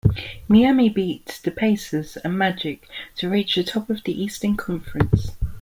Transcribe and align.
Miami 0.47 0.89
beat 0.89 1.39
the 1.43 1.51
Pacers 1.51 2.17
and 2.17 2.35
Magic 2.35 2.87
to 3.17 3.29
reach 3.29 3.53
the 3.53 3.63
top 3.63 3.87
of 3.87 4.03
the 4.03 4.19
Eastern 4.19 4.57
Conference. 4.57 5.29